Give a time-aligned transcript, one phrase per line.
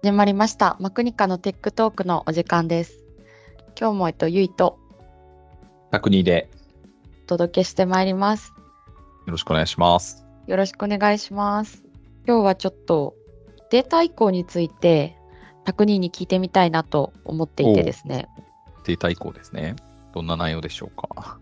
[0.00, 0.76] 始まりました。
[0.78, 3.00] マクニカのテックトークのお時間です。
[3.78, 4.78] 今日も、えっと、ゆいと
[5.90, 6.48] 102で
[7.24, 8.52] お届けしてまいります。
[9.26, 10.24] よろしくお願いします。
[10.46, 11.82] よろしくお願いします。
[12.28, 13.16] 今日はちょっと
[13.70, 15.16] データ移行について、
[15.64, 18.28] タクニーに聞いてみたいなと思っていてですね。
[18.84, 19.74] データ移行ですね。
[20.14, 21.40] どんな内容でしょうか？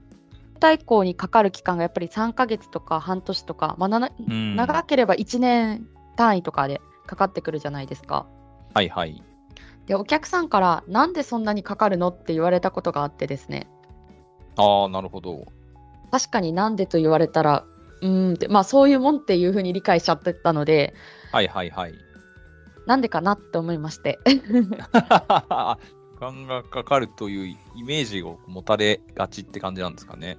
[0.55, 5.87] データ移行にかかる期間がやっぱり3ヶ月とか半年とか、まあ、長ければ1年
[6.17, 8.27] 単位とかでかかってくるじゃないですか。
[8.77, 9.23] はいはい。
[9.87, 13.71] で、お客さんからなんでそんなにかかるのって言われたことがあってですね。
[14.57, 15.47] ああ、なるほど。
[16.11, 17.65] 確かになんでと言われたら、
[18.03, 20.93] うーんって、まあそういうもんっていうふうに理解しちゃってたので、
[21.33, 21.95] はいはいはい。
[22.85, 24.19] なんでかなって思いまして。
[24.29, 24.37] 時
[26.21, 30.37] 間がかかるというイメージを持たれがちって感じなんですかね。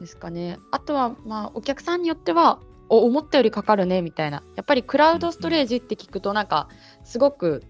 [0.00, 0.58] ですかね。
[0.72, 4.42] あとは、まあお客さんによっては、お思ったよりかかるねみたいな。
[4.56, 6.68] やっぱりクラウドストレージって聞くと、なんか
[7.04, 7.62] すごく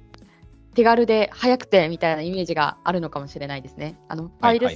[0.74, 3.98] 手軽で早くてみたいなイメージがあるのかもしれないですね。
[4.08, 4.68] あのファイル。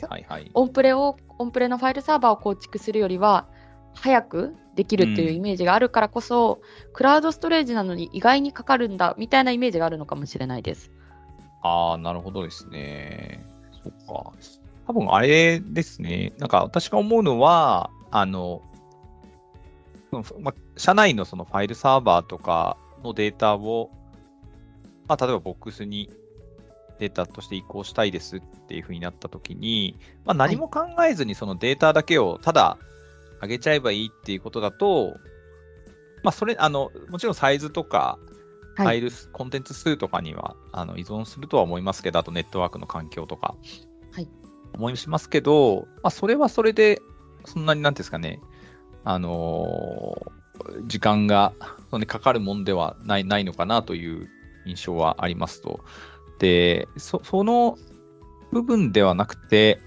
[0.55, 3.47] オンプレを、オンプレのファイルサーバーを構築するよりは、
[3.95, 6.61] 早くできるっていうイメージがあるからこそ、
[6.93, 10.91] クラウドストレージなのに意外にかかるんだみたいなイメージがあるのかもしれないです。
[11.63, 13.45] ああ、なるほどですね。
[13.85, 14.33] そっか。
[14.87, 16.33] 多分あれですね。
[16.39, 18.63] なんか私が思うのは、あの、
[20.13, 23.91] そのま、社内のそのファイルサーバーとかのデータを、
[25.09, 26.11] まあ、例えばボックスに
[26.99, 32.79] データとして移行したいですっていうふうになったときに、まあ、何も考えずにそのデータだけをただ
[33.41, 35.17] 上げちゃえばいいっていうことだと、
[36.23, 38.19] まあ、それ、あの、もちろんサイズとか、
[38.75, 38.97] フはい。
[38.97, 43.55] ァイルス、コンテンツ数とかにはあの依存するとは思いますけど、あとネットワークの環境とか、
[44.13, 44.29] はい
[44.75, 47.03] 思いしますけど、まあ、それはそれで、
[47.45, 48.41] そんなになんですかね、
[49.05, 50.43] あのー
[50.87, 51.53] 時間が
[51.91, 54.29] そんなにかかるもんではないないのかなという
[54.67, 55.81] 印象はありますと。
[56.39, 57.79] で、そその
[58.53, 59.81] 部分ではなくて、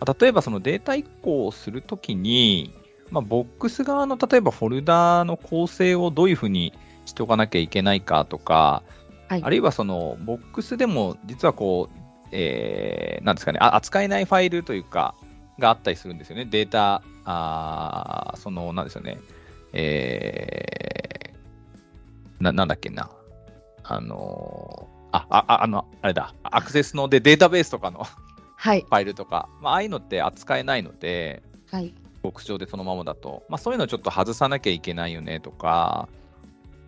[0.00, 2.74] まあ例えばそのデータ移行をするときに、
[3.10, 6.72] まあ、ボックス側の例えばフォルダの構成をどういうふうに
[7.04, 8.82] しておかなきゃいけないかとか、
[9.28, 11.98] はいあるいはそのボックスでも実はこう、
[12.32, 15.14] えーなんですかね、あ扱えないファイルというか、
[15.58, 16.44] があったりするんですよね。
[16.44, 19.18] データ、あーその、なんですよね、
[19.72, 23.10] えーな、なんだっけな。
[23.82, 28.16] あのーあ、あ、ああの、あれだ、アクセスのでデータベースとかのフ
[28.56, 28.82] はい。
[28.90, 31.94] ァイルとか、まあ、ああいうのって扱えないので、はい。
[32.22, 36.08] ボックス上でそのままだと、まあ、そういうのをちょっと外さなきゃいけないよねとか、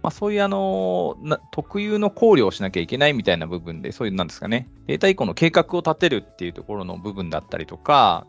[0.02, 8.26] まあ、そういうあのな特有の考慮をしなきゃいけないみたいな部分で、そういうなんですかね、データ移行の計画を立てるっていうところの部分だったりとか、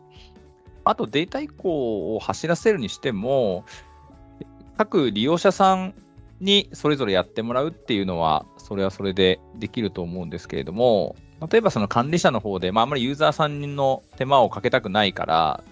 [0.90, 3.64] あとデータ移行を走らせるにしても、
[4.76, 5.94] 各利用者さん
[6.40, 11.14] にそれぞれやってもらうっていうのは、それはそれでできると思うんですけれども、
[11.48, 15.62] 例えばその管理者の方で、まあ、あんまりユーザーさんの手間をかけたくないから、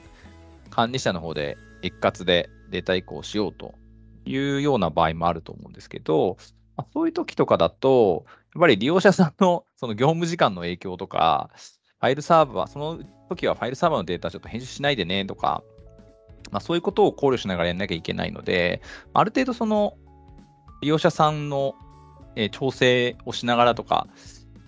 [0.71, 3.75] 管理者の方で一括でデータ移行しようと
[4.25, 6.37] いうような場合もあると思うんですけど、
[6.77, 8.25] まあ、そういう時とかだと、
[8.55, 11.51] やっぱり利用者さんのその業務時間の影響とか、
[12.01, 15.63] ファイルサーバー、その時はファイルサーバーのデータちょっと編集しないでねとか、
[16.51, 18.83] まあ、そういうことを考慮しながらやんなきゃいけないので、
[19.15, 19.95] ある程度その
[20.81, 21.75] 利用者さんの、
[22.37, 24.07] え調整をしながらとか、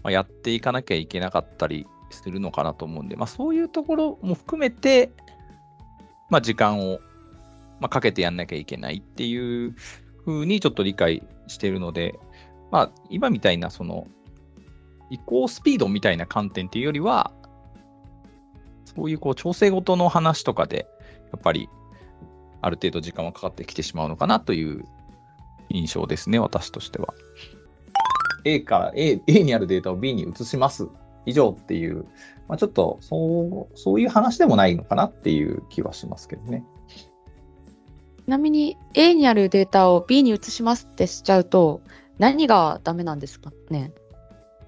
[0.02, 5.12] まあ、やっていかなきゃいけなかったりするのかなと思うんで、まあ、そういうところも含めて、
[6.30, 6.98] まあ、時間を、
[7.78, 9.76] ま、かけてやんなきゃいけないっていう
[10.24, 12.18] ふうにちょっと理解しているので、
[12.72, 14.08] まあ、今みたいなその
[15.10, 17.32] 移行スピードみたいな観点っていうよりは、
[18.84, 20.86] そういうこう調整ごとの話とかで、
[21.32, 21.68] やっぱり
[22.60, 24.84] ある程度時間はかかってきてしまうのかなという
[25.68, 27.14] 印象ですね、私としては。
[28.44, 30.88] A から A, A にあるデータを B に移します。
[31.26, 32.06] 以上っていう、
[32.48, 36.64] まあ、ちょっとそうそういう話でもないのかなっていう気はしますけどね。
[38.24, 41.82] ちなみに A にあるデータを B に移しますってしちゃうと、
[42.18, 43.92] 何がダメなんですかね？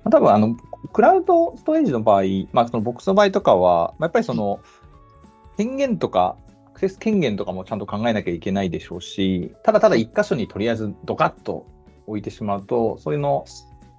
[0.05, 0.57] まあ多分あの、
[0.93, 2.23] クラウドストレージの場合、
[2.53, 4.61] まあ、そのボックスの場合とかは、まあ、やっぱりその、
[5.57, 6.37] 権限とか、
[6.69, 11.67] アクセス権限とかもちゃんと考えなきゃいけないでしょうし、ただただ一箇所にとりあえずドカッと
[12.07, 13.45] 置いてしまうと、そういうの、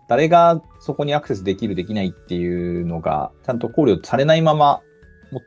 [0.10, 4.82] 誰がそこにアクセスできる、できないっていうのが、ちゃんと考慮されないまま
[5.32, 5.42] 持っ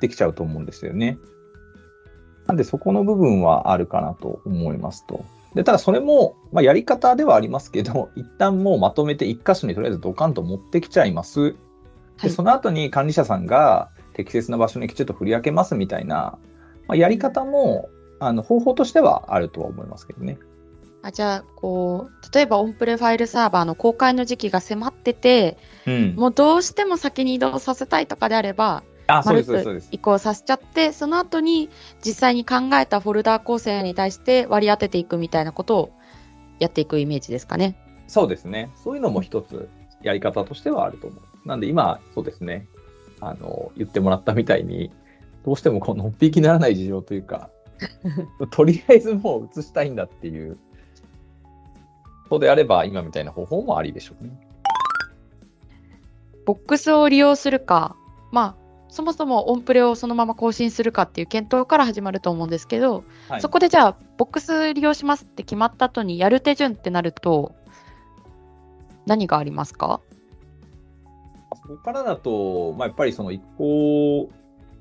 [0.00, 1.18] てきちゃうと思うんですよね。
[2.46, 5.24] なんでそこの部分はあるかなと思いますと。
[5.54, 11.40] で、ただそれも、まあ、やり方ではありますけど、一旦もうまとめて一箇所にとりあえずドカンと持ってきちゃいます。
[11.40, 11.52] は
[12.22, 16.38] で、いその後に管理者さんが適切な場所にきちっと振り分けますみたいな、
[16.86, 17.88] まあ、やり方も、
[18.20, 20.38] あの、方法としてはあるとは思いますけどね。
[21.02, 25.56] あじゃあこう例えばオンプレファイルサーバーの公開の時期が迫ってて、
[25.86, 26.14] うん。
[26.14, 29.90] もうどうしても先に移動させたいとかであれば、あ、そうまるっです、そうですそうです。
[29.90, 31.68] と移行させちゃって、その後に
[32.04, 35.90] 実際に考えたフォルダー構成に対して割り当てていくみたいなことを
[36.58, 37.76] やっていくイメージですかね。
[38.06, 38.70] そうですね。
[38.82, 39.68] そういうのも一つ
[40.02, 41.48] やり方としてはあると思う。
[41.48, 42.66] なんで今、そうですね。
[43.20, 44.90] あの、言ってもらったみたいに、
[45.44, 47.50] どうしてもこののっぴきならない事情というか、
[48.50, 50.58] とりあえずもう移したいんだっていう、
[52.28, 54.30] そうであれば今みたいな方法もありでしょうね。
[56.46, 57.96] ボックスを利用するか、
[58.32, 58.59] まあ、
[58.90, 67.54] そもそもオンプレをそのまま更新するかっていう検討から始まると思うんですけど、はいそこでじゃあ、ボックス利用しますって決まった後にやる手順ってなると、
[69.06, 70.00] 何がありますか？
[71.62, 74.30] そこからだと、まあ、やっぱりその移行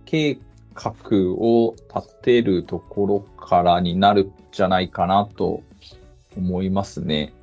[0.05, 0.39] 計
[0.73, 0.93] 画
[1.37, 5.61] を立てるところからになるんじゃないかなと
[6.35, 7.33] 思いますね。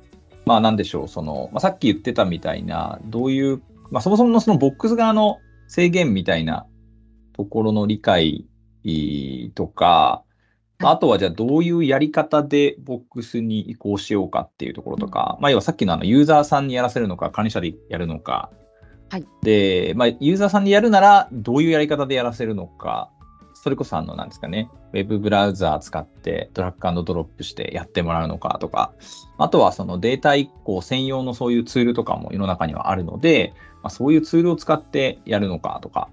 [0.45, 6.65] まあなんでしょう、その、まあ、さっき言ってたみたいな、どういう、まあそもそものそのボックス側の制限みたいな
[7.33, 8.45] ところの理解
[9.55, 10.23] とか、
[10.79, 18.51] まああとはじゃあどういうやり方でボックスに移行しようかっていうところとか、まあ要はさっきのあのユーザーさんにやらせるのか、管理者でやるのか、
[19.41, 23.09] で、まあ、ユーザーさんにやるなら、どういうやり方でやらせるのか、
[23.53, 28.93] それこそあの、なんですかね、ウェブブラウザー使ってドラッグドロップしてやってもらうのかとか、
[29.37, 36.09] あとはそのデータ移行専用のそういうツールとかも世の中にはあるので、まあ、そういうツールを使ってやるのかとか、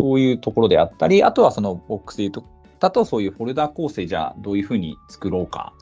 [0.00, 2.44] そういうところであったり、あとはそのボックスで言うと、
[2.78, 5.72] だとそういうフォルダ構成じゃあどういうふうに作ろうか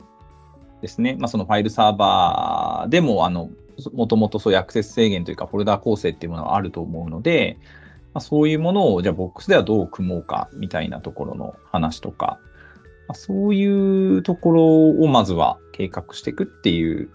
[0.81, 1.15] ですね。
[1.19, 3.49] まあ、そのファイルサーバーでも、あの、
[3.93, 7.57] もともとそういうアクセス制限というか、フォルダ構成っていうものがあると思うので、
[8.13, 12.39] まあ、そういうものを、じゃあボックスではどう組もうか、みたいなところの話とか、
[13.07, 17.09] まあ、そういうところをまずは計画していくっていう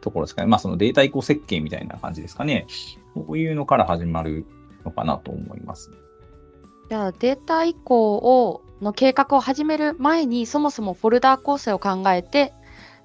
[0.00, 0.48] ところですかね。
[0.48, 2.66] まあ、そのデータ移行設計みたいな感じですかね。
[3.14, 4.46] そういうのから始まる
[4.84, 5.90] のかなと思います。
[6.88, 12.52] じゃあデータ移行をの計画を始める前にそもそもフォルダー構成を考えて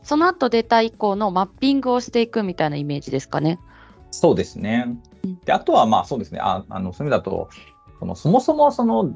[0.06, 3.59] その後データ移行のマッピングをしていくみたいなイメージですかね。
[4.12, 4.98] そうですね。
[5.45, 6.39] で、あとはまあそうですね。
[6.39, 7.50] ああの、そういう意味だと、
[8.00, 9.12] そのそもそもその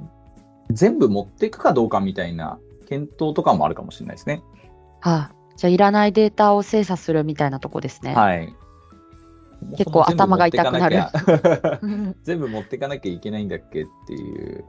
[0.72, 4.42] 全部持っていくかどうかみたいな検討とかもあるかもしれないですね。
[5.02, 8.16] はあ、じゃあいらないデータを精査するみたいなとこですね。
[8.16, 8.56] はい。
[9.78, 14.64] 結構頭が痛くなるそもそも全部持っていかなきゃうん 全部持っていかなきゃいけないんだっけっていう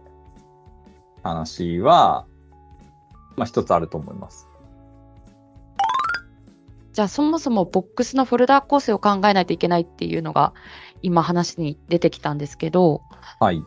[1.22, 2.26] 話は、
[3.36, 4.48] まあ一つあると思います。
[6.92, 10.54] じゃあそもそもボックスのフォルダー構成を考えないといけないっていうのが
[11.02, 13.02] 今話に出てきたんですけど
[13.38, 13.62] はい。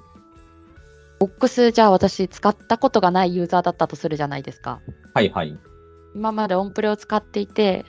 [1.21, 4.81] ボックスじゃあ私使ったことがないユーザーだったとするじゃないですか。
[5.13, 5.57] はいはい。
[6.15, 7.85] 今までオンプレを使っていて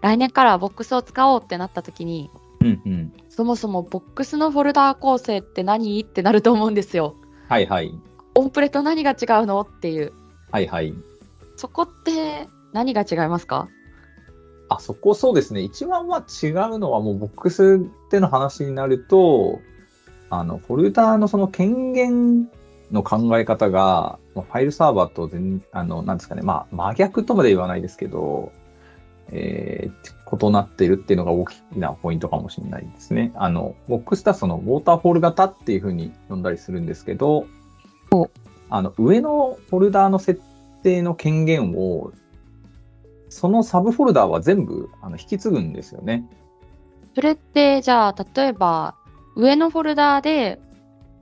[0.00, 2.30] 来年からはボックスを使おうってなった時に
[2.60, 3.12] うんうん。
[3.28, 6.00] そもそもボックスのフォルダー構成って何？
[6.00, 7.16] ってなると思うんですよ。
[7.48, 7.92] はいはい。
[8.34, 9.60] オンプレと何が違うの？
[9.62, 10.12] っていう。
[10.50, 10.94] はいはい。
[11.56, 13.68] そこって何が違いますか？
[14.68, 15.62] あそこそうですね。
[15.62, 17.80] 一番は違うのはもうボックス
[18.10, 19.60] での話になると、
[20.28, 22.48] あの、フォルダーのその権限
[22.92, 28.52] の考え方が、まあファイルサーバーと全、あの、なんですかね、まあ、真逆とまで言わないですけど、
[29.32, 33.32] えー、異なっているっていうのが大きなポイントかもしれないですね。
[33.34, 37.46] あの、ボックスだとそのウォーターフォール型っていうふうに呼んだりするんですけど、
[38.68, 40.40] あの、上のフォルダーの設
[40.82, 42.12] 定の権限を
[43.30, 46.28] そのサブフォルダーは全部あの引き継ぐんですよね。
[47.14, 48.96] それってじゃあ例えば
[49.36, 50.60] 上のフォルダーで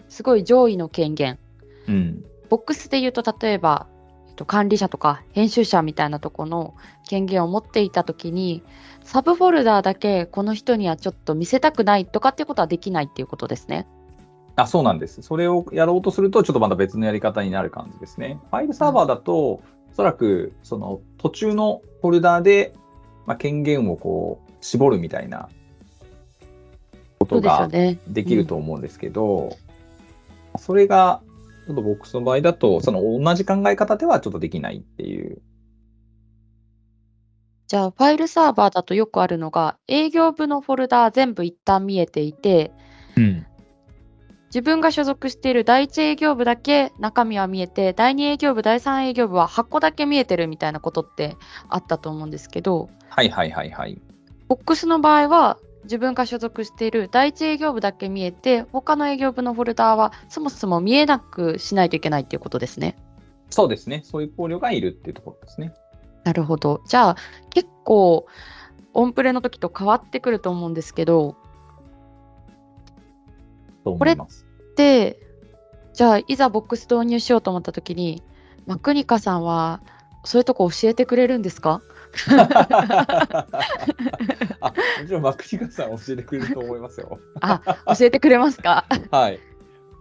[0.08, 1.38] すごい上位の権限
[1.86, 2.24] うん。
[2.48, 3.86] ボックスで言うと例えば
[4.28, 6.74] えっと管理者とか編集者みたいなとこの
[7.08, 8.62] 権限を持っていたときに
[9.02, 13.86] サブフォルダーだけこの人にはちょっと見せたくないとかっていうことはできないっていうことですね。
[14.58, 15.22] あ、そうなんです。
[15.22, 18.40] それをやろうとすると、ちょっとまた別のやり方になる感じですね。
[18.50, 19.62] ファイルサーバーだと、お
[19.94, 22.74] そらく、その途中のフォルダーで、
[23.24, 25.48] まあ、権限をこう、絞るみたいな
[27.20, 27.98] ことがね。
[28.08, 29.56] できると思うんですけど、
[30.58, 31.22] それが、
[31.68, 35.42] ちょっとボックスの場合だと、その同じ考え方ではちょっとできないっていう。
[37.66, 42.72] じゃあファイルサーバーだとよくあるのが営業部のフォルダー全部一旦見えていて
[43.14, 43.46] うん。
[44.46, 51.36] 自分が所属している第一営業部だけ中身は見えて第二営業部第三営業部は箱だけ見えてるみたいなことって
[51.68, 54.00] あったと思うんですけどはいはいはいはい。
[54.48, 62.96] ボックスの場合は自分が所属している第一営業部だけ見えて他の営業部のフォルダーはそもそも見えなくしないといけないっていうことですね。
[63.50, 64.02] そうですね。
[64.04, 65.72] そういう考慮がいるっていうところですね。
[66.24, 66.82] なるほど。
[66.86, 67.16] じゃあ、
[67.48, 68.26] 結構、
[68.92, 71.36] オンプレの時と変わってくると思うんですけど、
[73.84, 74.44] と思います。
[74.76, 75.18] で、
[75.94, 78.22] じゃあ、いざボックス導入しようと思った時に、
[78.66, 79.80] マクニカさんは、
[80.24, 81.80] そういうとこ教えてくれるんですか？
[84.60, 87.20] あもちろんマクニカさん教えてくれると思いますよ。
[87.40, 87.60] あ、
[87.98, 88.86] 教えてくれますか？
[89.10, 89.38] はい。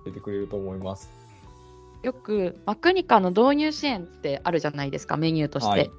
[0.06, 1.10] 教えてくれると思います。
[2.04, 5.70] よくマクニカの導入支援ってあるじゃないですか、メニューとして。
[5.70, 5.92] はい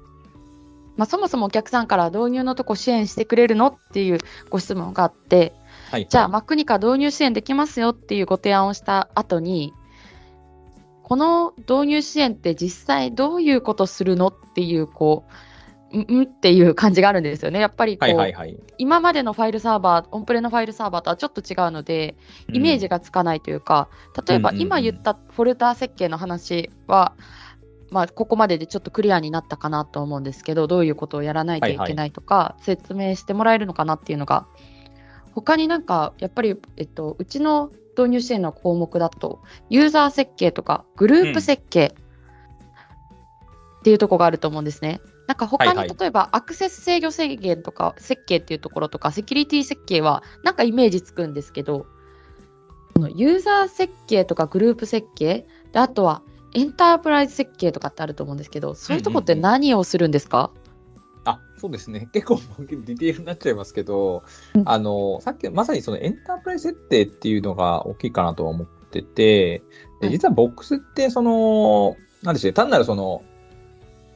[0.97, 4.17] まあ、そもそもお客さんから導入のとこ支援してくれるのっていう
[4.49, 5.53] ご質問があって、
[5.91, 6.07] はい。
[6.09, 9.73] じゃあ、マクニカ導入支援できますよっていうご提案をした後に、
[11.03, 15.31] この導入支援って実際どういうことするのっていう、こう、
[15.95, 17.59] んんっていう感じがあるんですよね。
[17.59, 18.57] やっぱりこう、はいはいはい。
[18.77, 22.15] 今までのファイルサーバー、オンプレのファイルサーバーとはちょっと違うので、
[22.53, 23.89] イメージがつかないというか、
[24.27, 27.13] 例えばうんうんうん今言ったフォルダー設計の話は、
[27.91, 34.45] まあ、ここまででちょっとクリアになったかなと思うんですけど、どういうことをやらないといけないとか、説明してもらえるのかなっていうのが、
[35.33, 41.95] 他になんか、やっぱり、えっと、うちの導入支援の項目だと、ユーザー設計とか、グループ設計
[43.79, 45.01] っていうところがあると思うんですね。
[45.29, 45.87] なんか他はいはい。
[45.87, 51.85] に例えばアクセス制御制限とか設計っていうところとかセキュリティ設計はなんかイメージつくんですけど
[53.13, 56.23] ユーザー設計とかグループ設計であとは
[56.55, 60.49] エンタープライズ設計とかってあると思うんですけどそういうとこって何をするんですか、
[61.25, 64.23] あそうですね、 結構ディテールになっちゃいますけど、
[64.55, 64.63] うん。
[64.65, 69.61] あのさっきまさにそのエンタープライズ設定っていうのが大きいかなとは思ってて、
[70.01, 70.09] ではい。
[70.09, 73.21] 実はボックスって、その、なんでしょう、単なるその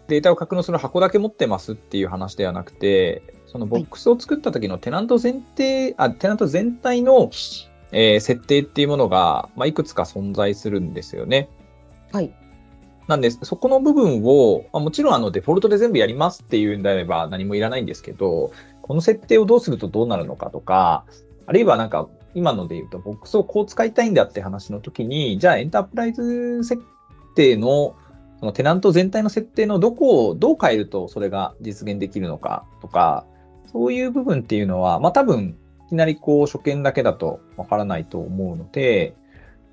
[0.08, 7.30] データを格納する箱だけ持ってますっていう話ではなくて、そのボックスを作った時のテナント前提、あテナント全体の、
[7.92, 11.50] えー設定っていうものが、まあ、いくつか存在するんですよね。
[12.12, 12.34] はい。
[13.08, 21.06] なんで、そこの部分を、まあ、もちろんあのデフォルトで全部やりますっていうんであれば何もいらないんですけど、この設定をどうするとどうなるのかとか、
[21.46, 26.82] あるいはなんか今ので言うとボックスをこう使いたいんだって話の時に、じゃあエンタープライズ設
[27.36, 27.96] 定の
[28.44, 33.26] そのテナント全体の設定のどこをどう変えるとそれが実現できるのかとか、
[33.72, 39.16] そういう部分っていうのは、まあ多分いきなりこう初見だけだとわからないと思うので、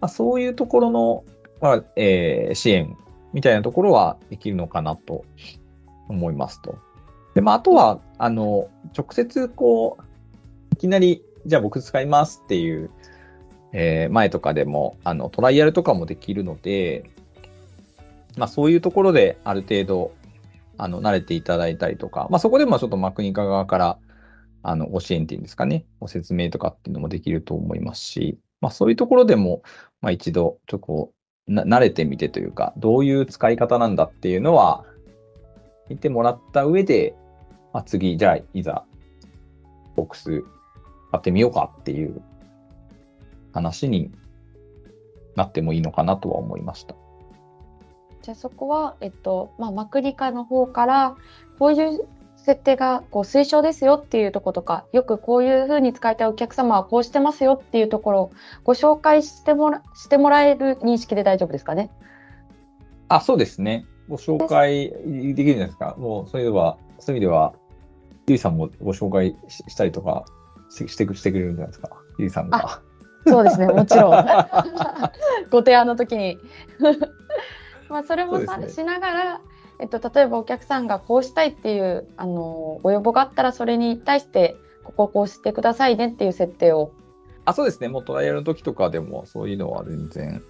[0.01, 1.25] まあ、そういうところの、
[1.61, 2.97] まあえー支援
[3.33, 5.25] みたいなところはできるのかなと
[6.09, 6.79] 思いますと。
[7.35, 10.05] で、まあ、あとは、あの、直接こう、
[10.75, 12.91] いきなり、じゃあ僕使いますっていう、
[13.73, 17.11] えー前とかでも、あの、トライアルとかもできるので、
[18.41, 20.13] まあ、そういうところである程度、
[20.79, 23.99] あの、慣れていただいたりとか、まあ、そこでもちょっとマクニカ側から、
[24.63, 29.63] あの、ご支援っていうんですかね、ご説明とかっていうのもできると思いますし、まあ、そういうところでも、
[30.01, 31.13] まあ、一度、ちょっとこ
[31.49, 34.87] う、慣れてみてというか、どういう使い方なんだっていうのは、
[35.91, 37.15] 見てもらった上で、
[37.75, 38.87] まあ、次、じゃあ、いざ、
[39.97, 40.43] ボックス
[41.11, 42.23] 買ってみようかっていう
[43.53, 44.11] 話に
[45.37, 46.95] なってもいいのかなとは思いました。
[48.23, 51.17] じゃあそこは、えっとまあ、マクリカの方から
[51.59, 58.33] こういう設定がこう推奨ですよっていうところとかよくこういうふうに使いたいお客様はこうしてますよっていうところを
[58.65, 61.91] ご紹介してもらしてもらえる認識で大丈夫ですかね？
[63.09, 63.85] あ、そうですね。
[64.09, 65.95] ご紹介できるんじゃないですか。
[65.99, 67.53] もう、そういうのは、そういう意味では、
[68.27, 70.25] ゆいさんもご紹介ししたりとか
[70.71, 71.91] ししてくしてくれるんじゃないですか？
[72.19, 72.81] ゆいさんが。
[73.27, 74.13] そうですねもちろん
[75.53, 76.39] ご提案の時に
[77.91, 79.41] まあそれもさ、そうですしながら、
[79.79, 86.93] えっと、例えばお客さんがこうしたいっていうあのご要望があったらそれに対してここをこうしてくださいねっていう設定を
[87.45, 87.89] あ、そうですね。
[87.89, 90.43] もうトライアルの時とかでも、そういうのは全然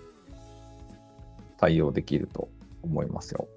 [1.58, 2.48] 対応できると
[2.82, 3.48] 思いますよ。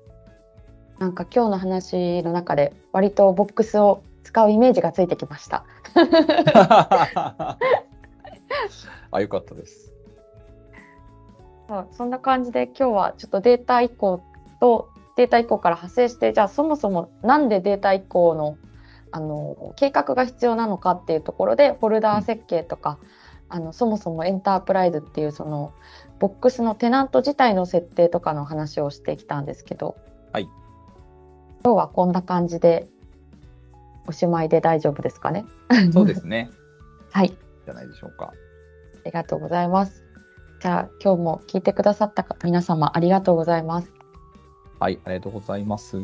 [0.99, 5.65] なんか今日の話の中で割とボックスを使うイメージがついてきました。
[9.11, 9.92] あ、よかったです。
[11.67, 14.23] そうそんな感じで今日はちょっとデータ移行
[14.59, 18.57] とデータ移行から派生してじゃあそもそもなんでデータ移行の
[19.11, 22.97] あの計画が必要なのかっていうところでフォルダー設計とか、
[23.47, 25.71] あのそもそもエンタープライズっていうその
[26.17, 29.95] ボックスのテナント自体の設定とかの話をしてきたんですけど、
[30.31, 30.49] はい、
[31.63, 32.87] 今日はこんな感じで
[34.07, 35.45] おしまいで大丈夫ですかね？
[35.93, 36.49] そうですね。
[37.13, 37.27] はい
[37.65, 38.33] じゃないでしょうか。
[38.33, 38.33] あ
[39.05, 40.02] りがとうございます。
[40.63, 43.91] じゃあ今日も聞いてくださった皆様ありがとうございます。
[44.79, 46.01] はい、ありがとうございます。